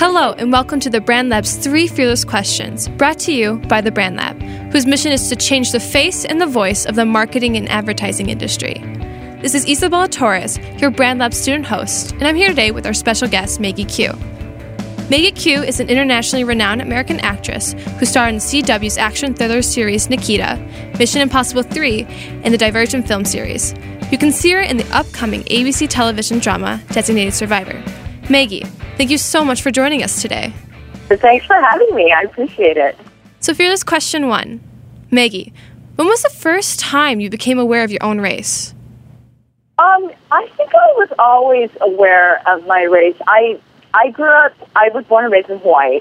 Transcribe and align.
Hello, 0.00 0.32
and 0.38 0.50
welcome 0.50 0.80
to 0.80 0.88
the 0.88 1.02
Brand 1.02 1.28
Lab's 1.28 1.56
three 1.56 1.86
fearless 1.86 2.24
questions, 2.24 2.88
brought 2.88 3.18
to 3.18 3.34
you 3.34 3.58
by 3.68 3.82
the 3.82 3.92
Brand 3.92 4.16
Lab, 4.16 4.40
whose 4.72 4.86
mission 4.86 5.12
is 5.12 5.28
to 5.28 5.36
change 5.36 5.72
the 5.72 5.78
face 5.78 6.24
and 6.24 6.40
the 6.40 6.46
voice 6.46 6.86
of 6.86 6.94
the 6.94 7.04
marketing 7.04 7.54
and 7.58 7.68
advertising 7.68 8.30
industry. 8.30 8.80
This 9.42 9.54
is 9.54 9.68
Isabella 9.68 10.08
Torres, 10.08 10.56
your 10.80 10.90
Brand 10.90 11.18
Lab 11.18 11.34
student 11.34 11.66
host, 11.66 12.12
and 12.12 12.26
I'm 12.26 12.34
here 12.34 12.48
today 12.48 12.70
with 12.70 12.86
our 12.86 12.94
special 12.94 13.28
guest, 13.28 13.60
Maggie 13.60 13.84
Q. 13.84 14.14
Maggie 15.10 15.32
Q 15.32 15.62
is 15.62 15.80
an 15.80 15.90
internationally 15.90 16.44
renowned 16.44 16.80
American 16.80 17.20
actress 17.20 17.74
who 17.98 18.06
starred 18.06 18.32
in 18.32 18.40
CW's 18.40 18.96
action 18.96 19.34
thriller 19.34 19.60
series 19.60 20.08
Nikita, 20.08 20.56
Mission 20.98 21.20
Impossible 21.20 21.62
3, 21.62 22.04
and 22.42 22.54
the 22.54 22.58
Divergent 22.58 23.06
film 23.06 23.26
series. 23.26 23.74
You 24.10 24.16
can 24.16 24.32
see 24.32 24.52
her 24.52 24.62
in 24.62 24.78
the 24.78 24.96
upcoming 24.96 25.42
ABC 25.42 25.90
television 25.90 26.38
drama 26.38 26.80
Designated 26.88 27.34
Survivor. 27.34 27.84
Maggie, 28.30 28.64
thank 29.00 29.10
you 29.10 29.16
so 29.16 29.42
much 29.42 29.62
for 29.62 29.70
joining 29.70 30.02
us 30.02 30.20
today. 30.20 30.52
Thanks 31.08 31.46
for 31.46 31.54
having 31.54 31.94
me. 31.94 32.12
I 32.12 32.20
appreciate 32.20 32.76
it. 32.76 32.98
So, 33.40 33.54
fearless 33.54 33.82
question 33.82 34.28
one 34.28 34.60
Maggie, 35.10 35.54
when 35.96 36.06
was 36.06 36.22
the 36.22 36.28
first 36.28 36.78
time 36.78 37.18
you 37.18 37.30
became 37.30 37.58
aware 37.58 37.82
of 37.82 37.90
your 37.90 38.02
own 38.02 38.20
race? 38.20 38.74
Um, 39.78 40.12
I 40.30 40.46
think 40.54 40.74
I 40.74 40.92
was 40.98 41.08
always 41.18 41.70
aware 41.80 42.46
of 42.46 42.66
my 42.66 42.82
race. 42.82 43.16
I 43.26 43.58
I 43.94 44.10
grew 44.10 44.28
up. 44.28 44.52
I 44.76 44.90
was 44.90 45.06
born 45.06 45.24
and 45.24 45.32
raised 45.32 45.48
in 45.48 45.60
Hawaii, 45.60 46.00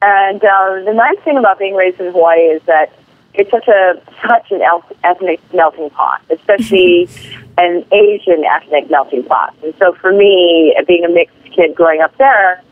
and 0.00 0.40
uh, 0.44 0.84
the 0.84 0.94
nice 0.94 1.18
thing 1.24 1.36
about 1.36 1.58
being 1.58 1.74
raised 1.74 1.98
in 1.98 2.12
Hawaii 2.12 2.42
is 2.42 2.62
that 2.66 2.96
it's 3.36 3.50
such 3.50 3.68
a 3.68 4.00
such 4.26 4.50
an 4.50 4.62
ethnic 5.04 5.40
melting 5.52 5.90
pot, 5.90 6.22
especially 6.30 7.08
an 7.58 7.84
Asian 7.92 8.44
ethnic 8.44 8.90
melting 8.90 9.24
pot. 9.24 9.54
And 9.62 9.74
so, 9.78 9.94
for 9.94 10.12
me, 10.12 10.74
being 10.86 11.04
a 11.04 11.08
mixed 11.08 11.36
kid 11.52 11.74
growing 11.74 12.00
up 12.00 12.16
there, 12.18 12.62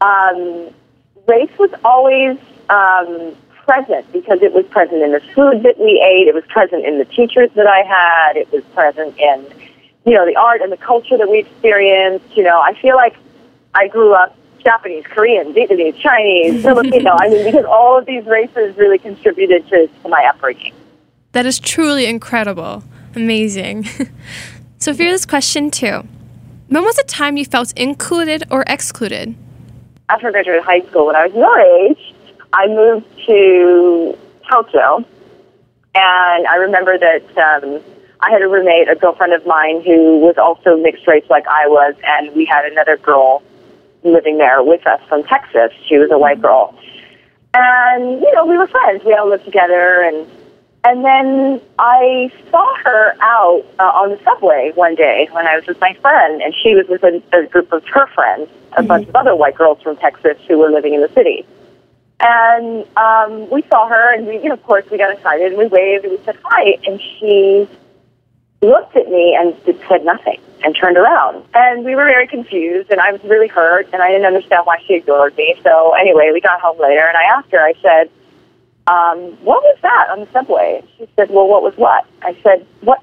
um, 0.00 0.70
race 1.26 1.50
was 1.58 1.70
always 1.84 2.38
um, 2.68 3.36
present 3.64 4.10
because 4.12 4.42
it 4.42 4.52
was 4.52 4.64
present 4.66 5.02
in 5.02 5.12
the 5.12 5.20
food 5.34 5.62
that 5.62 5.78
we 5.78 6.00
ate. 6.00 6.26
It 6.26 6.34
was 6.34 6.44
present 6.48 6.84
in 6.84 6.98
the 6.98 7.04
teachers 7.04 7.50
that 7.54 7.66
I 7.66 7.82
had. 7.82 8.36
It 8.36 8.50
was 8.52 8.64
present 8.74 9.16
in, 9.18 9.46
you 10.04 10.14
know, 10.14 10.26
the 10.26 10.36
art 10.36 10.62
and 10.62 10.72
the 10.72 10.76
culture 10.76 11.16
that 11.16 11.30
we 11.30 11.38
experienced. 11.40 12.36
You 12.36 12.44
know, 12.44 12.60
I 12.60 12.74
feel 12.80 12.96
like 12.96 13.16
I 13.74 13.88
grew 13.88 14.14
up 14.14 14.36
Japanese, 14.62 15.04
Korean, 15.06 15.52
Vietnamese, 15.52 15.98
Chinese, 15.98 16.62
Filipino. 16.64 17.16
I 17.18 17.28
mean, 17.28 17.44
because 17.44 17.64
all 17.64 17.98
of 17.98 18.06
these 18.06 18.24
races 18.26 18.76
really 18.76 18.98
contributed 18.98 19.68
to, 19.68 19.88
to 20.02 20.08
my 20.08 20.24
upbringing. 20.24 20.74
That 21.32 21.46
is 21.46 21.58
truly 21.58 22.06
incredible. 22.06 22.82
Amazing. 23.14 23.84
so, 24.78 24.92
for 24.92 24.98
fearless 24.98 25.26
question 25.26 25.70
two. 25.70 26.06
When 26.68 26.84
was 26.84 26.96
the 26.96 27.04
time 27.04 27.36
you 27.36 27.44
felt 27.44 27.72
included 27.78 28.44
or 28.50 28.62
excluded? 28.66 29.34
After 30.10 30.28
I 30.28 30.30
graduated 30.32 30.64
high 30.64 30.80
school, 30.82 31.06
when 31.06 31.16
I 31.16 31.26
was 31.26 31.34
your 31.34 31.60
age, 31.60 32.14
I 32.52 32.66
moved 32.66 33.06
to 33.26 34.18
Tokyo. 34.50 35.04
And 35.94 36.46
I 36.46 36.56
remember 36.56 36.98
that 36.98 37.24
um, 37.38 37.80
I 38.20 38.30
had 38.30 38.42
a 38.42 38.48
roommate, 38.48 38.88
a 38.88 38.94
girlfriend 38.94 39.32
of 39.32 39.46
mine, 39.46 39.82
who 39.82 40.18
was 40.18 40.36
also 40.36 40.76
mixed 40.76 41.06
race 41.06 41.24
like 41.30 41.46
I 41.46 41.66
was, 41.66 41.94
and 42.04 42.34
we 42.34 42.44
had 42.44 42.64
another 42.64 42.96
girl 42.96 43.42
living 44.02 44.38
there 44.38 44.62
with 44.62 44.86
us 44.86 45.00
from 45.08 45.24
Texas. 45.24 45.72
She 45.88 45.98
was 45.98 46.10
a 46.10 46.18
white 46.18 46.40
girl. 46.40 46.74
And, 47.54 48.20
you 48.20 48.34
know, 48.34 48.46
we 48.46 48.56
were 48.58 48.66
friends. 48.66 49.04
We 49.04 49.14
all 49.14 49.28
lived 49.28 49.44
together, 49.44 50.02
and 50.02 50.26
and 50.84 51.04
then 51.04 51.60
I 51.78 52.30
saw 52.50 52.76
her 52.84 53.14
out 53.20 53.64
uh, 53.80 53.82
on 53.82 54.10
the 54.10 54.20
subway 54.22 54.72
one 54.74 54.94
day 54.94 55.28
when 55.32 55.46
I 55.46 55.56
was 55.56 55.66
with 55.66 55.80
my 55.80 55.92
friend, 56.00 56.40
and 56.40 56.54
she 56.54 56.74
was 56.74 56.86
with 56.88 57.02
a, 57.02 57.20
a 57.36 57.46
group 57.46 57.72
of 57.72 57.84
her 57.88 58.06
friends, 58.14 58.48
a 58.72 58.76
mm-hmm. 58.76 58.86
bunch 58.86 59.08
of 59.08 59.16
other 59.16 59.34
white 59.34 59.56
girls 59.56 59.82
from 59.82 59.96
Texas 59.96 60.38
who 60.46 60.58
were 60.58 60.70
living 60.70 60.94
in 60.94 61.00
the 61.00 61.08
city. 61.08 61.44
And 62.20 62.86
um, 62.96 63.50
we 63.50 63.62
saw 63.68 63.88
her, 63.88 64.14
and 64.14 64.26
we, 64.26 64.38
you 64.38 64.48
know, 64.48 64.54
of 64.54 64.62
course, 64.62 64.84
we 64.90 64.98
got 64.98 65.12
excited, 65.12 65.48
and 65.48 65.58
we 65.58 65.66
waved, 65.66 66.04
and 66.04 66.12
we 66.12 66.24
said 66.24 66.38
hi, 66.44 66.78
and 66.86 67.00
she 67.00 67.68
looked 68.62 68.96
at 68.96 69.08
me 69.08 69.36
and 69.38 69.56
said 69.88 70.04
nothing 70.04 70.40
and 70.64 70.74
turned 70.74 70.96
around. 70.96 71.44
And 71.54 71.84
we 71.84 71.94
were 71.94 72.04
very 72.04 72.26
confused, 72.26 72.90
and 72.90 73.00
I 73.00 73.12
was 73.12 73.22
really 73.24 73.48
hurt, 73.48 73.88
and 73.92 74.02
I 74.02 74.08
didn't 74.08 74.26
understand 74.26 74.66
why 74.66 74.78
she 74.86 74.94
ignored 74.94 75.36
me. 75.36 75.58
So 75.62 75.94
anyway, 75.94 76.30
we 76.32 76.40
got 76.40 76.60
home 76.60 76.78
later, 76.78 77.06
and 77.06 77.16
I 77.16 77.24
asked 77.36 77.50
her, 77.52 77.60
I 77.60 77.74
said, 77.82 78.10
um, 78.86 79.18
what 79.44 79.62
was 79.62 79.78
that 79.82 80.08
on 80.10 80.20
the 80.20 80.28
subway? 80.32 80.82
She 80.96 81.08
said, 81.16 81.30
well, 81.30 81.46
what 81.46 81.62
was 81.62 81.74
what? 81.76 82.06
I 82.22 82.36
said, 82.42 82.66
what? 82.80 83.02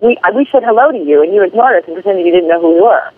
We, 0.00 0.16
we 0.34 0.48
said 0.50 0.62
hello 0.64 0.92
to 0.92 0.98
you, 0.98 1.22
and 1.22 1.34
you 1.34 1.42
ignored 1.42 1.82
us 1.82 1.84
and 1.86 1.94
pretended 1.94 2.24
you 2.24 2.32
didn't 2.32 2.48
know 2.48 2.60
who 2.60 2.74
we 2.74 2.80
were. 2.80 3.10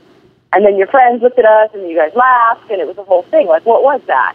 And 0.52 0.64
then 0.64 0.76
your 0.76 0.88
friends 0.88 1.22
looked 1.22 1.38
at 1.38 1.44
us, 1.44 1.70
and 1.74 1.88
you 1.88 1.96
guys 1.96 2.12
laughed, 2.14 2.70
and 2.70 2.80
it 2.80 2.86
was 2.86 2.98
a 2.98 3.04
whole 3.04 3.22
thing. 3.22 3.46
Like, 3.46 3.64
what 3.64 3.82
was 3.82 4.00
that? 4.06 4.34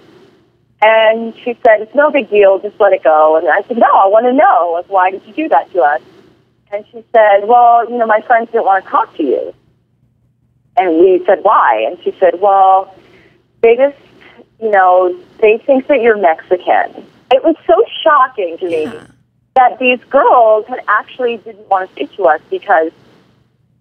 And 0.82 1.36
she 1.38 1.58
said, 1.66 1.82
it's 1.82 1.96
no 1.96 2.12
big 2.12 2.30
deal, 2.30 2.60
just 2.60 2.80
let 2.80 2.94
it 2.94 3.04
go. 3.04 3.38
And 3.38 3.48
I 3.48 3.62
said, 3.64 3.78
no, 3.78 3.88
I 3.88 4.08
want 4.08 4.26
to 4.26 4.34
know. 4.34 4.74
Like, 4.74 4.90
why 4.90 5.12
did 5.12 5.26
you 5.26 5.34
do 5.34 5.50
that 5.50 5.72
to 5.74 5.82
us? 5.82 6.02
And 6.76 6.86
she 6.92 7.04
said, 7.12 7.48
well, 7.48 7.90
you 7.90 7.98
know, 7.98 8.06
my 8.06 8.22
friends 8.22 8.52
didn't 8.52 8.66
want 8.66 8.84
to 8.84 8.92
talk 8.92 9.16
to 9.18 9.24
you. 9.24 9.54
And 10.78 11.00
we 11.00 11.24
said, 11.26 11.40
why? 11.42 11.86
And 11.88 11.98
she 12.04 12.14
said, 12.20 12.42
well, 12.42 12.94
they 13.62 13.76
just, 13.78 13.98
you 14.62 14.70
know, 14.70 15.18
they 15.40 15.58
think 15.66 15.88
that 15.88 16.02
you're 16.02 16.18
Mexican 16.18 17.06
it 17.32 17.44
was 17.44 17.56
so 17.68 17.84
shocking 18.04 18.58
to 18.60 18.66
me 18.66 18.84
yeah. 18.84 19.08
that 19.56 19.80
these 19.80 20.00
girls 20.10 20.66
had 20.68 20.80
actually 20.88 21.38
didn't 21.38 21.68
want 21.70 21.90
to 21.90 21.96
speak 21.96 22.16
to 22.16 22.24
us 22.24 22.42
because 22.50 22.92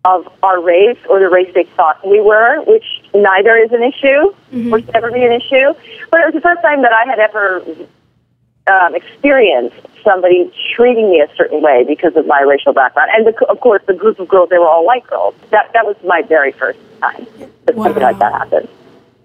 of 0.05 0.29
our 0.43 0.61
race 0.61 0.99
or 1.09 1.19
the 1.19 1.29
race 1.29 1.51
they 1.55 1.65
thought 1.65 2.07
we 2.07 2.21
were, 2.21 2.63
which 2.65 2.85
neither 3.15 3.57
is 3.57 3.73
an 3.73 3.83
issue 3.83 4.35
mm-hmm. 4.53 4.75
or 4.75 4.81
should 4.81 4.95
ever 4.95 5.11
be 5.11 5.25
an 5.25 5.33
issue. 5.33 5.73
But 6.11 6.21
it 6.21 6.27
was 6.27 6.35
the 6.35 6.43
first 6.43 6.63
time 6.63 6.83
that 6.83 6.93
I 6.93 7.09
had 7.09 7.19
ever 7.19 7.65
um, 8.67 8.95
experienced 8.95 9.77
somebody 10.03 10.53
treating 10.75 11.11
me 11.11 11.21
a 11.21 11.35
certain 11.37 11.63
way 11.63 11.85
because 11.85 12.15
of 12.17 12.27
my 12.27 12.41
racial 12.41 12.73
background. 12.73 13.11
And 13.15 13.27
the, 13.27 13.47
of 13.47 13.61
course, 13.61 13.83
the 13.87 13.95
group 13.95 14.19
of 14.19 14.29
girls, 14.29 14.49
they 14.51 14.59
were 14.59 14.69
all 14.69 14.87
white 14.87 15.07
girls. 15.07 15.35
That 15.51 15.73
that 15.73 15.87
was 15.87 15.97
my 16.05 16.23
very 16.23 16.53
first 16.53 16.79
time 17.01 17.27
that 17.67 17.75
wow. 17.75 17.85
something 17.85 18.03
like 18.03 18.19
that 18.19 18.33
happened. 18.33 18.69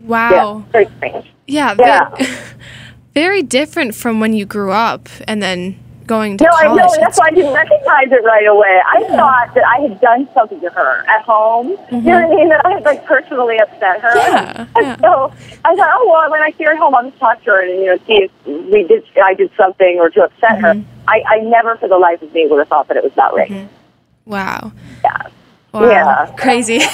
Wow. 0.01 0.29
Yeah, 0.57 0.71
very 0.71 0.85
strange. 0.97 1.31
Yeah. 1.47 1.75
yeah. 1.77 2.37
very 3.13 3.41
different 3.41 3.95
from 3.95 4.19
when 4.19 4.33
you 4.33 4.45
grew 4.45 4.71
up 4.71 5.09
and 5.27 5.41
then 5.43 5.77
going 6.09 6.37
to 6.37 6.43
no, 6.43 6.49
college. 6.49 6.65
No, 6.65 6.83
I 6.83 6.87
know. 6.87 6.95
That's 6.99 7.19
why 7.19 7.27
I 7.27 7.31
didn't 7.31 7.53
recognize 7.53 8.11
it 8.11 8.23
right 8.23 8.47
away. 8.47 8.81
I 8.85 8.97
yeah. 9.01 9.15
thought 9.15 9.53
that 9.53 9.63
I 9.65 9.81
had 9.81 10.01
done 10.01 10.27
something 10.33 10.59
to 10.61 10.69
her 10.71 11.05
at 11.07 11.21
home. 11.21 11.77
Mm-hmm. 11.77 11.95
You 11.95 12.01
know 12.01 12.21
what 12.21 12.33
I 12.33 12.35
mean? 12.35 12.49
That 12.49 12.65
I 12.65 12.71
had 12.71 12.83
like 12.83 13.05
personally 13.05 13.59
upset 13.59 14.01
her. 14.01 14.15
Yeah. 14.15 14.65
And 14.75 14.85
yeah. 14.87 14.97
so 14.97 15.31
I 15.63 15.75
thought, 15.75 15.89
oh 15.93 16.09
well, 16.11 16.31
when 16.31 16.41
I 16.41 16.51
see 16.57 16.63
her 16.63 16.71
at 16.71 16.79
home, 16.79 16.95
I'll 16.95 17.07
just 17.07 17.19
talk 17.19 17.43
to 17.43 17.51
her 17.51 17.61
and 17.61 17.79
you 17.79 17.85
know 17.85 17.97
see 18.07 18.27
if 18.27 18.31
we 18.73 18.83
did 18.83 19.05
I 19.23 19.35
did 19.35 19.51
something 19.55 19.99
or 19.99 20.09
to 20.09 20.23
upset 20.23 20.57
mm-hmm. 20.57 20.81
her. 20.81 20.85
I, 21.07 21.23
I 21.27 21.39
never 21.41 21.77
for 21.77 21.87
the 21.87 21.97
life 21.97 22.21
of 22.21 22.33
me 22.33 22.47
would 22.47 22.59
have 22.59 22.67
thought 22.67 22.87
that 22.89 22.97
it 22.97 23.03
was 23.03 23.13
that 23.13 23.33
race. 23.33 23.51
Mm-hmm. 23.51 24.31
Wow. 24.31 24.73
Yeah. 25.03 25.27
Wow. 25.73 25.89
Yeah. 25.89 26.33
Crazy. 26.37 26.79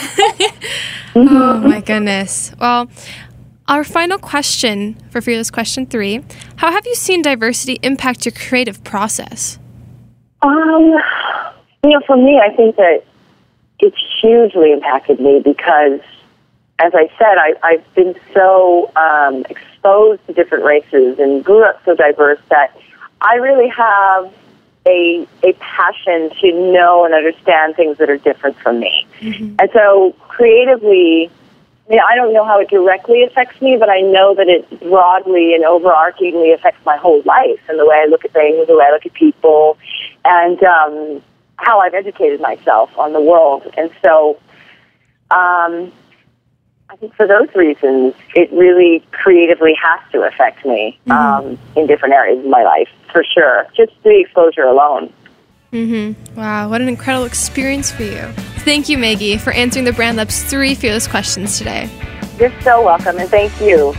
Mm-hmm. 1.15 1.37
oh 1.37 1.57
my 1.61 1.79
goodness. 1.79 2.53
Well, 2.59 2.89
our 3.67 3.83
final 3.83 4.17
question 4.17 4.95
for 5.09 5.21
Fearless 5.21 5.49
Question 5.49 5.85
3 5.85 6.23
How 6.57 6.71
have 6.71 6.85
you 6.85 6.95
seen 6.95 7.21
diversity 7.21 7.79
impact 7.81 8.25
your 8.25 8.33
creative 8.33 8.83
process? 8.83 9.59
Um, 10.41 10.93
you 11.83 11.89
know, 11.89 12.01
for 12.05 12.17
me, 12.17 12.39
I 12.39 12.55
think 12.55 12.75
that 12.75 13.03
it's 13.79 13.97
hugely 14.21 14.71
impacted 14.71 15.19
me 15.19 15.41
because, 15.43 15.99
as 16.79 16.93
I 16.93 17.09
said, 17.17 17.37
I, 17.37 17.53
I've 17.63 17.95
been 17.95 18.15
so 18.33 18.91
um, 18.95 19.45
exposed 19.49 20.25
to 20.27 20.33
different 20.33 20.63
races 20.63 21.19
and 21.19 21.43
grew 21.43 21.63
up 21.63 21.81
so 21.85 21.95
diverse 21.95 22.39
that 22.49 22.77
I 23.21 23.35
really 23.35 23.69
have 23.69 24.31
a, 24.87 25.27
a 25.43 25.53
passion 25.53 26.29
to 26.41 26.71
know 26.71 27.05
and 27.05 27.13
understand 27.13 27.75
things 27.75 27.97
that 27.97 28.09
are 28.09 28.17
different 28.17 28.57
from 28.59 28.79
me. 28.79 29.07
Mm-hmm. 29.19 29.55
And 29.57 29.69
so, 29.73 30.15
creatively, 30.27 31.31
I 31.87 31.91
mean, 31.91 31.99
I 32.07 32.15
don't 32.15 32.33
know 32.33 32.43
how 32.43 32.59
it 32.59 32.69
directly 32.69 33.23
affects 33.23 33.61
me, 33.61 33.77
but 33.77 33.89
I 33.89 34.01
know 34.01 34.33
that 34.35 34.47
it 34.47 34.67
broadly 34.81 35.53
and 35.53 35.63
overarchingly 35.63 36.53
affects 36.53 36.83
my 36.83 36.97
whole 36.97 37.21
life 37.25 37.59
and 37.69 37.77
the 37.77 37.85
way 37.85 37.95
I 38.03 38.07
look 38.09 38.25
at 38.25 38.33
things, 38.33 38.65
the 38.67 38.75
way 38.75 38.85
I 38.85 38.91
look 38.91 39.05
at 39.05 39.13
people, 39.13 39.77
and 40.23 40.61
um, 40.63 41.21
how 41.57 41.79
I've 41.79 41.93
educated 41.93 42.41
myself 42.41 42.97
on 42.97 43.13
the 43.13 43.21
world. 43.21 43.71
And 43.77 43.91
so, 44.03 44.39
um, 45.29 45.91
I 46.89 46.95
think 46.97 47.13
for 47.15 47.27
those 47.27 47.53
reasons, 47.55 48.15
it 48.35 48.51
really 48.51 49.03
creatively 49.11 49.73
has 49.79 49.99
to 50.11 50.23
affect 50.23 50.65
me 50.65 50.99
mm-hmm. 51.05 51.11
um, 51.11 51.59
in 51.75 51.85
different 51.87 52.15
areas 52.15 52.39
of 52.43 52.49
my 52.49 52.63
life, 52.63 52.89
for 53.11 53.23
sure. 53.23 53.67
Just 53.75 53.91
the 54.03 54.19
exposure 54.19 54.63
alone. 54.63 55.13
Mm-hmm. 55.71 56.35
Wow, 56.35 56.69
what 56.69 56.81
an 56.81 56.87
incredible 56.87 57.25
experience 57.25 57.91
for 57.91 58.03
you. 58.03 58.54
Thank 58.65 58.89
you, 58.89 58.97
Maggie, 58.97 59.37
for 59.37 59.53
answering 59.53 59.85
the 59.85 59.93
Brand 59.93 60.17
Lab's 60.17 60.43
three 60.43 60.73
fearless 60.73 61.07
questions 61.07 61.59
today. 61.59 61.87
You're 62.39 62.51
so 62.61 62.83
welcome, 62.83 63.19
and 63.19 63.29
thank 63.29 63.61
you. 63.61 63.93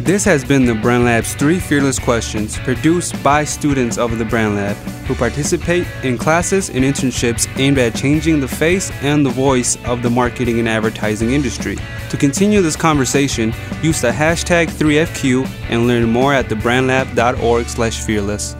This 0.00 0.24
has 0.24 0.44
been 0.44 0.64
the 0.64 0.74
Brand 0.74 1.04
Lab's 1.04 1.34
three 1.34 1.60
fearless 1.60 2.00
questions 2.00 2.58
produced 2.58 3.22
by 3.22 3.44
students 3.44 3.96
of 3.96 4.18
the 4.18 4.24
Brand 4.24 4.56
Lab 4.56 4.74
who 5.06 5.14
participate 5.14 5.86
in 6.02 6.18
classes 6.18 6.68
and 6.68 6.84
internships 6.84 7.46
aimed 7.60 7.78
at 7.78 7.94
changing 7.94 8.40
the 8.40 8.48
face 8.48 8.90
and 9.02 9.24
the 9.24 9.30
voice 9.30 9.76
of 9.84 10.02
the 10.02 10.10
marketing 10.10 10.58
and 10.58 10.68
advertising 10.68 11.30
industry. 11.30 11.78
To 12.10 12.16
continue 12.16 12.60
this 12.60 12.74
conversation, 12.74 13.54
use 13.82 14.00
the 14.00 14.10
hashtag 14.10 14.68
3FQ 14.68 15.46
and 15.70 15.86
learn 15.86 16.10
more 16.10 16.34
at 16.34 16.48
thebrandlab.org/fearless. 16.48 18.56